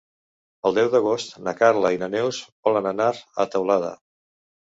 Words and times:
El 0.69 0.77
deu 0.77 0.87
d'agost 0.93 1.35
na 1.47 1.53
Carla 1.59 1.91
i 1.97 2.01
na 2.03 2.09
Neus 2.15 2.39
volen 2.69 2.89
anar 2.95 3.09
a 3.43 3.45
Teulada. 3.57 3.93